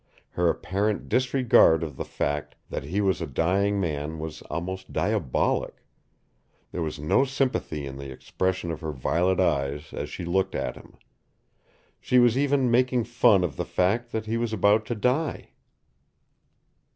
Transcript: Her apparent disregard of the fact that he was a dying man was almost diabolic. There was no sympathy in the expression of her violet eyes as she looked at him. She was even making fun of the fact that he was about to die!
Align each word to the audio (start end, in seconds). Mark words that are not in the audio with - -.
Her 0.31 0.49
apparent 0.49 1.09
disregard 1.09 1.83
of 1.83 1.95
the 1.95 2.03
fact 2.05 2.55
that 2.71 2.85
he 2.85 3.01
was 3.01 3.21
a 3.21 3.27
dying 3.27 3.79
man 3.79 4.17
was 4.17 4.41
almost 4.49 4.91
diabolic. 4.91 5.85
There 6.71 6.81
was 6.81 6.97
no 6.97 7.23
sympathy 7.23 7.85
in 7.85 7.97
the 7.97 8.11
expression 8.11 8.71
of 8.71 8.81
her 8.81 8.93
violet 8.93 9.39
eyes 9.39 9.93
as 9.93 10.09
she 10.09 10.25
looked 10.25 10.55
at 10.55 10.75
him. 10.75 10.97
She 11.99 12.17
was 12.17 12.35
even 12.35 12.71
making 12.71 13.03
fun 13.03 13.43
of 13.43 13.57
the 13.57 13.63
fact 13.63 14.11
that 14.11 14.25
he 14.25 14.37
was 14.37 14.51
about 14.53 14.87
to 14.87 14.95
die! 14.95 15.51